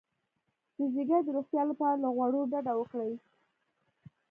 د 0.77 0.79
ځیګر 0.95 1.19
د 1.25 1.29
روغتیا 1.37 1.63
لپاره 1.71 1.95
له 2.03 2.09
غوړو 2.15 2.49
ډډه 2.51 2.73
وکړئ 2.77 3.13